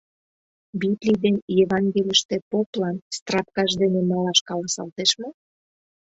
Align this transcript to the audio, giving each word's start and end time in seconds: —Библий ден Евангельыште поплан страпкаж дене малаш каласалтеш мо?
—Библий 0.81 1.17
ден 1.23 1.35
Евангельыште 1.63 2.35
поплан 2.49 2.95
страпкаж 3.17 3.71
дене 3.81 4.01
малаш 4.09 4.39
каласалтеш 4.47 5.11
мо? 5.21 5.29